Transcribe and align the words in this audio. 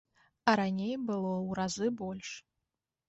Раней 0.59 0.95
было 1.07 1.33
ў 1.47 1.49
разы 1.63 1.87
больш. 2.01 2.29